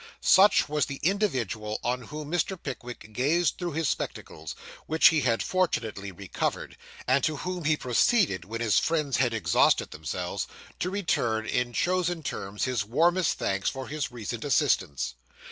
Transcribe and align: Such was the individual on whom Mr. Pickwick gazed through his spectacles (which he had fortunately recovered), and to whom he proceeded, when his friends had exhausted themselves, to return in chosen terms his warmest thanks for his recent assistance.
Such 0.21 0.67
was 0.67 0.87
the 0.87 0.99
individual 1.03 1.79
on 1.83 2.01
whom 2.05 2.31
Mr. 2.31 2.57
Pickwick 2.59 3.13
gazed 3.13 3.59
through 3.59 3.73
his 3.73 3.87
spectacles 3.87 4.55
(which 4.87 5.09
he 5.09 5.21
had 5.21 5.43
fortunately 5.43 6.11
recovered), 6.11 6.75
and 7.07 7.23
to 7.23 7.35
whom 7.35 7.65
he 7.65 7.77
proceeded, 7.77 8.43
when 8.43 8.61
his 8.61 8.79
friends 8.79 9.17
had 9.17 9.31
exhausted 9.35 9.91
themselves, 9.91 10.47
to 10.79 10.89
return 10.89 11.45
in 11.45 11.71
chosen 11.71 12.23
terms 12.23 12.63
his 12.63 12.83
warmest 12.83 13.37
thanks 13.37 13.69
for 13.69 13.87
his 13.89 14.11
recent 14.11 14.43
assistance. 14.43 15.13